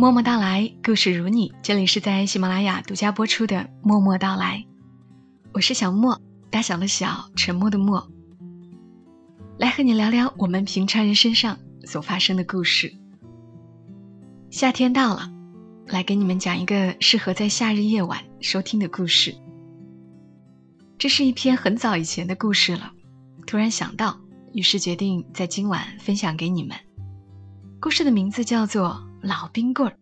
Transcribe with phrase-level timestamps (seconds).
[0.00, 1.52] 默默到来，故事如你。
[1.62, 4.56] 这里是在喜马拉雅独家播出的《默默到来》，
[5.52, 8.10] 我是小莫，大小的小，沉默的默，
[9.58, 12.94] 来和你聊聊我们平常人身上所发生的故事。
[14.50, 15.30] 夏天到了，
[15.88, 19.36] 来给你们讲一个适合在夏日夜晚收听的故事。
[20.96, 22.90] 这是一篇很早以前的故事了，
[23.46, 24.18] 突然想到，
[24.54, 26.74] 于是决定在今晚分享给你们。
[27.78, 29.06] 故事的名字叫做。
[29.22, 29.94] 老冰棍儿，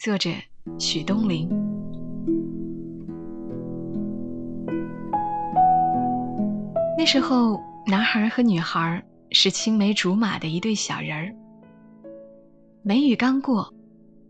[0.00, 0.30] 作者
[0.78, 1.46] 许东林。
[6.96, 11.36] 那时候，男孩和女孩是青梅竹马的一对小人儿。
[12.82, 13.74] 梅雨刚过，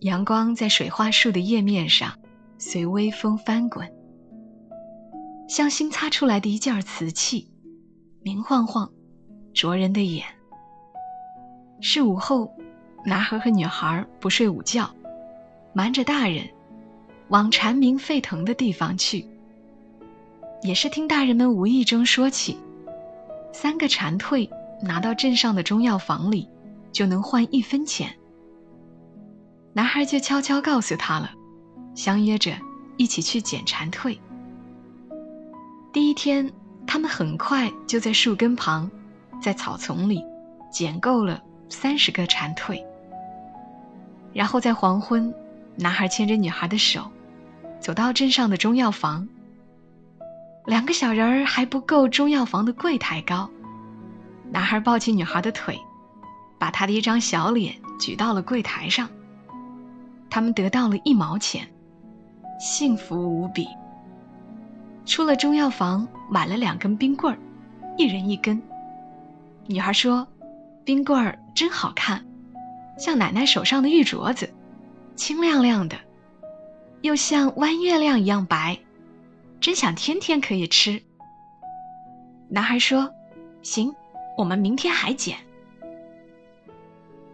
[0.00, 2.18] 阳光在水花树的叶面上
[2.58, 3.88] 随微风翻滚，
[5.48, 7.48] 像新擦出来的一件瓷器，
[8.22, 8.90] 明晃晃，
[9.54, 10.26] 灼人的眼。
[11.80, 12.52] 是午后。
[13.02, 14.94] 男孩和女孩不睡午觉，
[15.72, 16.48] 瞒着大人，
[17.28, 19.26] 往蝉鸣沸腾的地方去。
[20.62, 22.58] 也是听大人们无意中说起，
[23.52, 24.50] 三个蝉蜕
[24.82, 26.48] 拿到镇上的中药房里，
[26.92, 28.14] 就能换一分钱。
[29.72, 31.30] 男孩就悄悄告诉他了，
[31.94, 32.52] 相约着
[32.96, 34.18] 一起去捡蝉蜕。
[35.92, 36.50] 第一天，
[36.86, 38.90] 他们很快就在树根旁，
[39.40, 40.22] 在草丛里
[40.70, 42.84] 捡够了三十个蝉蜕。
[44.32, 45.32] 然后在黄昏，
[45.76, 47.10] 男孩牵着女孩的手，
[47.80, 49.28] 走到镇上的中药房。
[50.66, 53.48] 两个小人儿还不够中药房的柜台高，
[54.50, 55.78] 男孩抱起女孩的腿，
[56.58, 59.08] 把她的一张小脸举到了柜台上。
[60.28, 61.66] 他们得到了一毛钱，
[62.60, 63.66] 幸福无比。
[65.06, 67.38] 出了中药房，买了两根冰棍儿，
[67.96, 68.60] 一人一根。
[69.66, 70.26] 女孩说
[70.84, 72.24] ：“冰棍儿真好看。”
[72.98, 74.52] 像奶奶手上的玉镯子，
[75.14, 75.96] 清亮亮的，
[77.02, 78.78] 又像弯月亮一样白，
[79.60, 81.02] 真想天天可以吃。
[82.48, 83.12] 男孩说
[83.62, 83.94] ：“行，
[84.36, 85.36] 我们明天还捡。”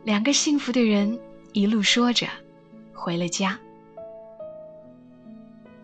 [0.05, 1.19] 两个幸福的人
[1.53, 2.27] 一路说着，
[2.93, 3.59] 回了家。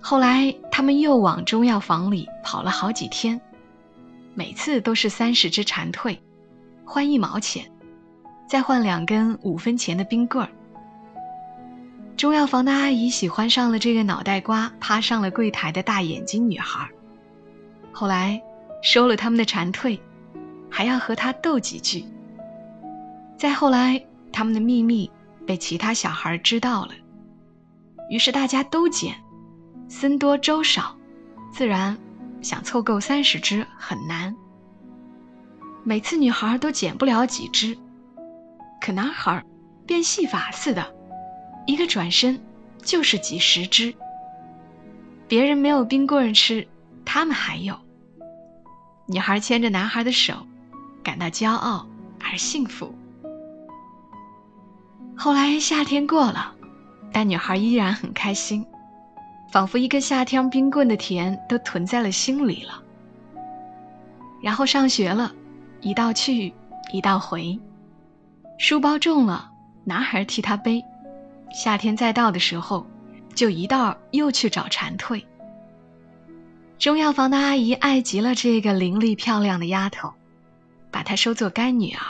[0.00, 3.40] 后来他们又往中药房里跑了好几天，
[4.34, 6.18] 每次都是三十只蝉蜕，
[6.84, 7.64] 换一毛钱。
[8.48, 10.50] 再换两根五分钱的冰棍儿。
[12.22, 16.88] 中药房的阿姨喜欢上了这个脑袋瓜趴上了柜台的大眼睛女孩，
[17.90, 18.40] 后来
[18.80, 19.98] 收了他们的蝉蜕，
[20.70, 22.04] 还要和她斗几句。
[23.36, 24.00] 再后来，
[24.32, 25.10] 他们的秘密
[25.44, 26.92] 被其他小孩知道了，
[28.08, 29.16] 于是大家都捡，
[29.88, 30.96] 僧多粥少，
[31.52, 31.98] 自然
[32.40, 34.32] 想凑够三十只很难。
[35.82, 37.76] 每次女孩都捡不了几只。
[38.80, 39.44] 可男孩
[39.84, 40.94] 变戏法似的，
[41.66, 42.40] 一个转身
[42.82, 43.94] 就是几十只。
[45.28, 46.66] 别人没有冰棍吃，
[47.04, 47.78] 他们还有。
[49.06, 50.46] 女孩牵着男孩的手，
[51.02, 51.86] 感到骄傲
[52.20, 52.94] 而幸福。
[55.16, 56.54] 后来夏天过了，
[57.12, 58.66] 但女孩依然很开心，
[59.52, 62.82] 仿佛一个夏天冰棍的甜都囤在了心里了。
[64.42, 65.32] 然后上学了，
[65.80, 66.52] 一道去，
[66.92, 67.58] 一道回。
[68.58, 69.50] 书包重了，
[69.84, 70.84] 男孩替她背。
[71.54, 72.86] 夏天再到的时候，
[73.34, 75.24] 就一道又去找蝉蜕。
[76.78, 80.12] 中药房的阿姨爱极了这个伶俐漂亮的丫头，
[80.90, 82.00] 把她收作干女儿，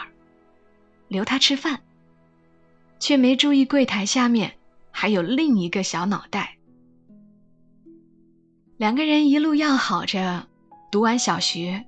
[1.09, 1.81] 留她吃饭，
[2.99, 4.55] 却没注意柜台下面
[4.91, 6.57] 还有另一个小脑袋。
[8.77, 10.47] 两个人一路要好着，
[10.91, 11.85] 读完小学，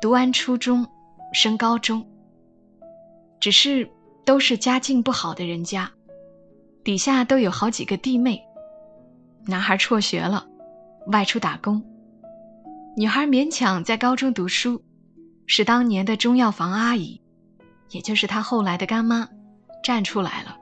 [0.00, 0.86] 读完初中，
[1.32, 2.06] 升高中，
[3.40, 3.90] 只是。
[4.26, 5.88] 都是家境不好的人家，
[6.86, 8.40] 底下都有好几个弟妹。
[9.44, 10.46] 男孩辍学了，
[11.08, 11.82] 外出打工；
[12.96, 14.80] 女孩勉强在高中读书，
[15.48, 17.20] 是当年的中药房阿姨，
[17.90, 19.28] 也就是他后来的干妈，
[19.82, 20.56] 站出来了，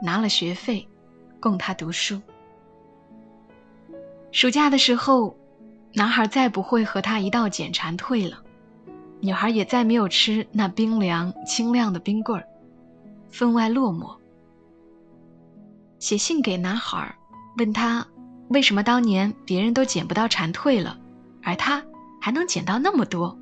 [0.00, 0.86] 拿了学费，
[1.40, 2.22] 供他读书。
[4.30, 5.36] 暑假的时候，
[5.92, 8.40] 男孩再不会和他一道捡蝉蜕了，
[9.18, 12.46] 女孩也再没有吃那冰凉清亮的冰棍儿。
[13.28, 14.16] 分外落寞。
[15.98, 17.14] 写信给男孩，
[17.56, 18.06] 问他
[18.48, 20.98] 为什么当年别人都捡不到蝉蜕了，
[21.42, 21.82] 而他
[22.20, 23.36] 还能捡到那么多。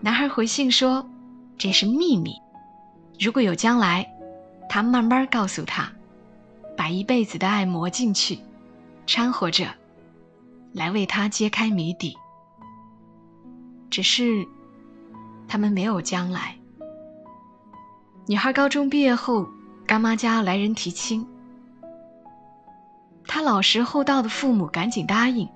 [0.00, 1.08] 男孩回信说
[1.56, 2.34] ：“这是秘密，
[3.18, 4.06] 如果有将来，
[4.68, 5.90] 他慢慢告诉他，
[6.76, 8.38] 把一辈子的爱磨进去，
[9.06, 9.66] 掺和着，
[10.72, 12.16] 来为他揭开谜底。
[13.88, 14.46] 只是，
[15.46, 16.56] 他们没有将来。”
[18.26, 19.46] 女孩高中毕业后，
[19.86, 21.26] 干妈家来人提亲，
[23.26, 25.48] 他老实厚道的父母赶紧答应。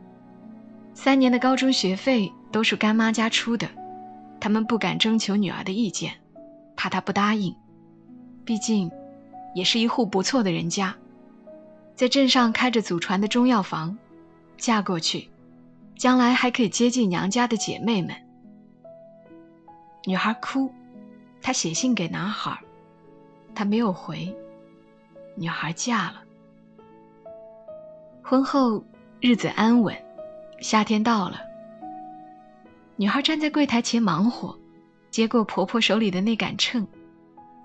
[0.92, 3.69] 三年的高中学费都是干妈家出的，
[4.38, 6.12] 他们不敢征求女儿的意见，
[6.76, 7.54] 怕她不答应。
[8.44, 8.90] 毕竟，
[9.54, 10.94] 也是一户不错的人家，
[11.94, 13.96] 在镇上开着祖传的中药房，
[14.56, 15.31] 嫁过去，
[15.96, 18.14] 将来还可以接近娘家的姐妹们。
[20.04, 20.70] 女孩哭，
[21.40, 22.58] 她写信给男孩，
[23.58, 24.32] 他没有回。
[25.34, 26.22] 女孩嫁了，
[28.22, 28.84] 婚后
[29.19, 29.96] 日子安稳。
[30.60, 31.40] 夏天到了，
[32.94, 34.56] 女孩站在柜台前忙活，
[35.10, 36.87] 接过婆婆手里的那杆秤，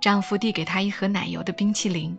[0.01, 2.17] 丈夫递给她一盒奶油的冰淇淋。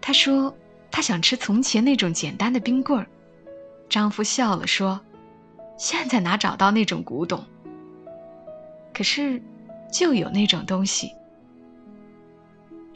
[0.00, 0.56] 她说
[0.90, 3.06] ：“她想吃从前那种简单的冰棍儿。”
[3.90, 4.98] 丈夫笑了说
[5.76, 7.44] ：“现在哪找到那种古董？
[8.94, 9.42] 可是，
[9.92, 11.12] 就有那种东西。”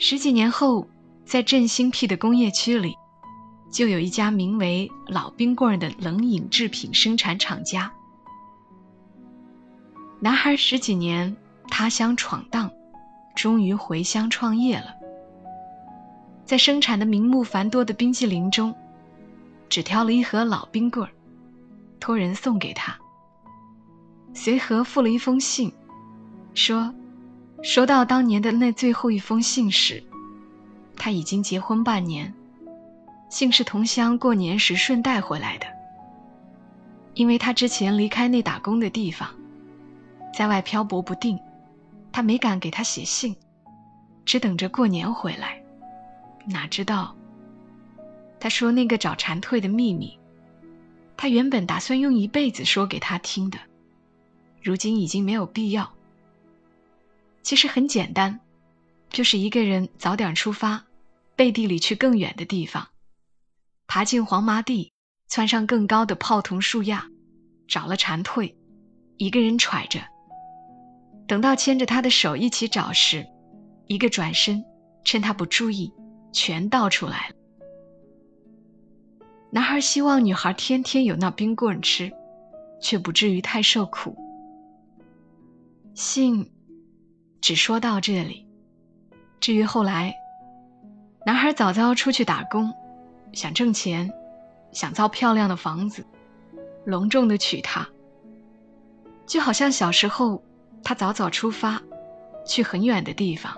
[0.03, 0.89] 十几年后，
[1.27, 2.97] 在振兴辟的工业区里。
[3.71, 7.93] 就有一家名为“老冰棍”的冷饮制品生产厂家。
[10.19, 11.37] 男孩十几年
[11.69, 12.69] 他乡闯荡，
[13.37, 14.87] 终于回乡创业了。
[16.47, 18.75] 在生产的名目繁多的冰激凌中，
[19.69, 21.13] 只挑了一盒老冰棍儿，
[22.01, 22.99] 托人送给他。
[24.33, 25.71] 随和附了一封信，
[26.55, 26.93] 说
[27.63, 30.03] ：“收到当年的那最后一封信时，
[30.97, 32.33] 他已经结婚半年。”
[33.31, 35.67] 信是同乡过年时顺带回来的，
[37.15, 39.31] 因为他之前离开那打工的地方，
[40.37, 41.39] 在外漂泊不定，
[42.11, 43.37] 他没敢给他写信，
[44.25, 45.63] 只等着过年回来。
[46.45, 47.15] 哪知道，
[48.41, 50.19] 他说那个找蝉蜕的秘密，
[51.17, 53.59] 他原本打算用一辈子说给他听的，
[54.61, 55.89] 如今已经没有必要。
[57.43, 58.41] 其实很简单，
[59.09, 60.85] 就是一个人早点出发，
[61.35, 62.89] 背地里去更远的地方。
[63.87, 64.93] 爬进黄麻地，
[65.27, 67.03] 窜上更高的泡桐树桠，
[67.67, 68.55] 找了蝉蜕，
[69.17, 70.01] 一个人揣着。
[71.27, 73.27] 等到牵着他的手一起找时，
[73.87, 74.65] 一个转身，
[75.05, 75.93] 趁他不注意，
[76.33, 77.35] 全倒出来了。
[79.53, 82.13] 男孩希望女孩天天有那冰棍吃，
[82.81, 84.17] 却不至于太受苦。
[85.95, 86.53] 信
[87.41, 88.47] 只说到这里，
[89.41, 90.15] 至于后来，
[91.25, 92.73] 男孩早早出去打工。
[93.33, 94.13] 想挣钱，
[94.73, 96.05] 想造漂亮的房子，
[96.85, 97.89] 隆重的娶她。
[99.25, 100.43] 就好像小时候，
[100.83, 101.81] 他早早出发，
[102.45, 103.57] 去很远的地方，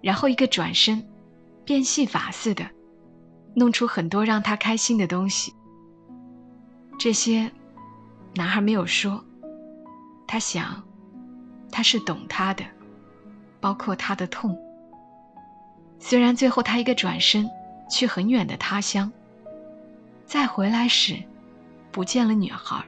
[0.00, 1.06] 然后一个转身，
[1.64, 2.68] 变戏法似的，
[3.54, 5.54] 弄出很多让他开心的东西。
[6.98, 7.52] 这些，
[8.34, 9.24] 男孩没有说。
[10.26, 10.82] 他想，
[11.70, 12.64] 他是懂他的，
[13.60, 14.56] 包括他的痛。
[15.98, 17.48] 虽然最后他一个转身。
[17.90, 19.10] 去很远的他乡，
[20.26, 21.22] 再回来时，
[21.90, 22.84] 不见了女孩，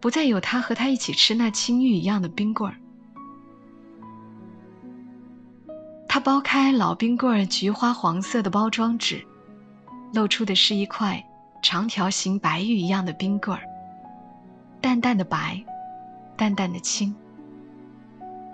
[0.00, 2.76] 不再有他和他一起吃那青玉一样的冰棍儿。
[6.08, 9.24] 他剥开老冰棍儿菊花黄色的包装纸，
[10.12, 11.24] 露出的是一块
[11.62, 13.62] 长条形白玉一样的冰棍儿，
[14.80, 15.62] 淡淡的白，
[16.36, 17.14] 淡淡的青，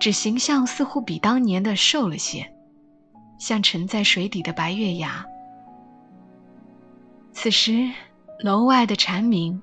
[0.01, 2.51] 只形象似乎比当年的瘦了些，
[3.37, 5.23] 像沉在水底的白月牙。
[7.31, 7.87] 此时，
[8.39, 9.61] 楼外的蝉鸣，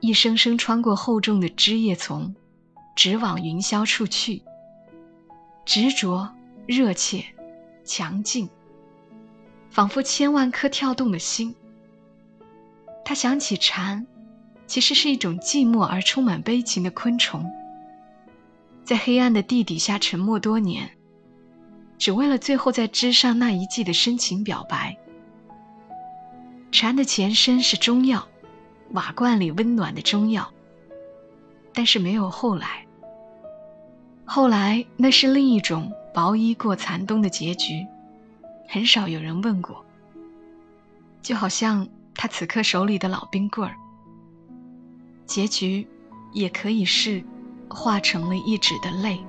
[0.00, 2.34] 一声声穿过厚重的枝叶丛，
[2.94, 4.42] 直往云霄处去。
[5.64, 6.28] 执着、
[6.66, 7.24] 热切、
[7.82, 8.50] 强劲，
[9.70, 11.56] 仿佛千万颗跳动的心。
[13.06, 14.06] 他想起蝉，
[14.66, 17.50] 其实是一种寂寞而充满悲情的昆虫，
[18.84, 20.90] 在黑暗的地底下沉默多年，
[21.98, 24.96] 只为了最后在枝上那一季的深情表白。
[26.70, 28.26] 蝉的前身是中药，
[28.90, 30.52] 瓦罐里温暖的中药。
[31.74, 32.86] 但是没有后来。
[34.24, 37.86] 后来那是另一种薄衣过残冬的结局，
[38.68, 39.84] 很少有人问过。
[41.22, 43.76] 就好像他此刻手里的老冰棍儿，
[45.24, 45.86] 结局
[46.32, 47.22] 也可以是
[47.74, 49.20] 化成了一纸的泪。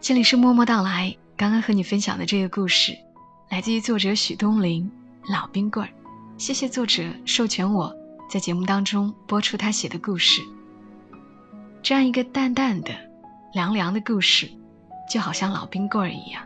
[0.00, 1.14] 这里是默默到来。
[1.36, 2.96] 刚刚和你分享的这个故事，
[3.48, 4.90] 来自于作者许东林
[5.32, 5.88] 《老冰棍儿》。
[6.36, 7.94] 谢谢作者授权我
[8.28, 10.40] 在节目当中播出他写的故事。
[11.82, 12.90] 这样一个淡淡的、
[13.52, 14.50] 凉凉的故事，
[15.12, 16.42] 就好像老冰棍儿一样。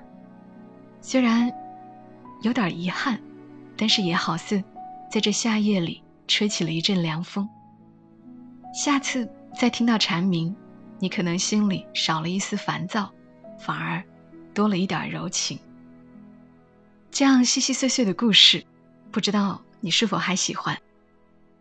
[1.05, 1.53] 虽然
[2.43, 3.21] 有点遗憾，
[3.77, 4.63] 但是也好似
[5.11, 7.47] 在这夏夜里吹起了一阵凉风。
[8.73, 9.29] 下次
[9.59, 10.55] 再听到蝉鸣，
[11.01, 13.13] 你可能心里少了一丝烦躁，
[13.59, 14.03] 反而
[14.55, 15.59] 多了一点柔情。
[17.11, 18.65] 这样细细碎碎的故事，
[19.11, 20.79] 不知道你是否还喜欢？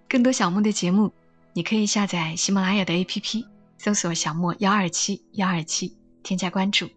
[0.07, 1.12] 更多小莫的节目，
[1.53, 3.45] 你可以下载喜马拉雅的 APP，
[3.79, 6.88] 搜索“小莫幺二七幺二七”，添加关注。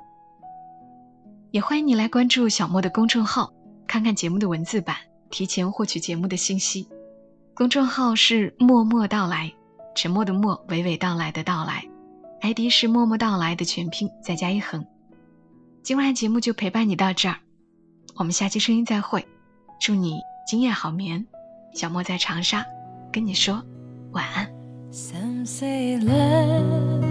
[1.54, 3.52] 也欢迎你来关注小莫的公众号，
[3.86, 4.96] 看看节目的文字版，
[5.30, 6.88] 提前获取节目的信息。
[7.54, 9.54] 公众号是“默默到来”，
[9.94, 11.88] 沉默的默，娓娓道来的到来。
[12.40, 14.84] ID 是“默默到来”的全拼，再加一横。
[15.84, 17.36] 今晚节目就陪伴你到这儿，
[18.16, 19.24] 我们下期声音再会。
[19.80, 20.18] 祝你
[20.48, 21.24] 今夜好眠，
[21.72, 22.66] 小莫在长沙
[23.12, 23.62] 跟你说
[24.10, 24.50] 晚安。
[24.90, 27.04] Some say love,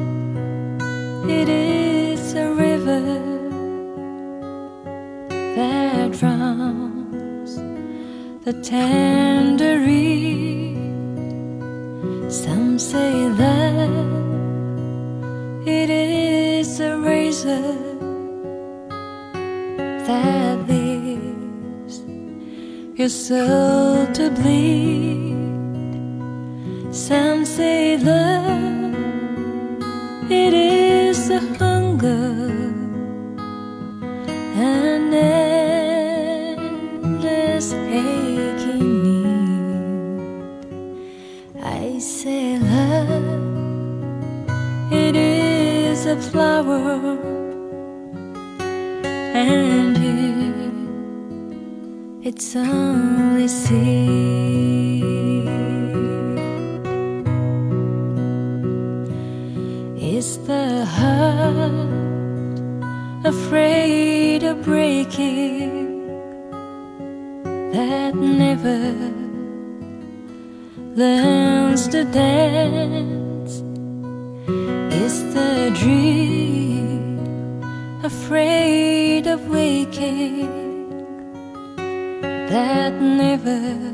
[1.30, 3.33] it is a river
[5.56, 7.56] that drowns
[8.44, 10.78] the tender reed.
[12.32, 13.90] Some say that
[15.66, 17.78] it is a razor
[20.08, 22.04] that leaves
[22.96, 25.38] your soul to bleed.
[26.92, 27.43] Some
[41.66, 43.24] I say love,
[44.92, 47.18] it is a flower,
[49.34, 50.52] and you,
[52.22, 55.04] it's only seed.
[59.96, 61.88] Is the heart
[63.24, 66.08] afraid of breaking
[67.72, 69.23] that never
[70.96, 73.62] learns to dance?
[74.94, 77.20] Is the dream
[78.04, 80.50] afraid of waking
[82.50, 83.94] that never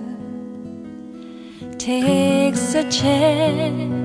[1.77, 4.00] takes a chance?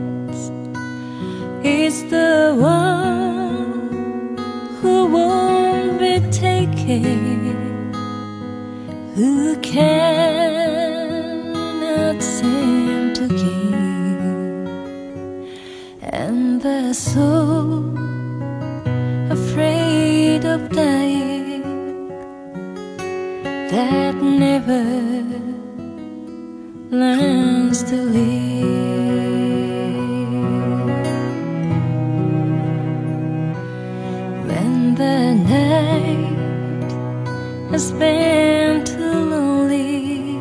[1.65, 4.37] is the one
[4.83, 7.93] who won't be taken,
[9.15, 10.24] who cannot
[16.93, 17.81] the
[19.31, 21.63] afraid of dying
[23.73, 24.85] that never
[26.91, 28.35] learns to live.
[34.49, 36.91] When the night
[37.73, 40.37] has been too lonely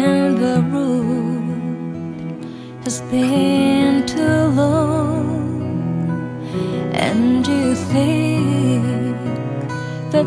[0.00, 1.44] and the road
[2.84, 3.43] has been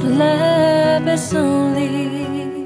[0.04, 2.66] love is only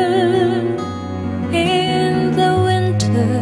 [1.51, 3.33] in the winter,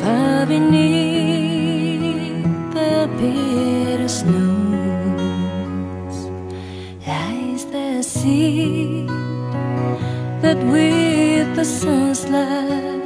[0.00, 2.44] far beneath
[2.74, 4.56] the bitter snows,
[7.06, 9.08] lies the seed
[10.42, 11.07] that with
[11.58, 13.02] the sun's light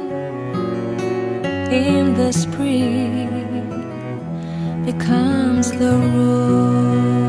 [1.71, 3.31] in the spring
[4.85, 7.22] becomes the rose.